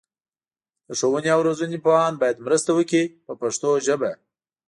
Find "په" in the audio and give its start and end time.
3.25-3.33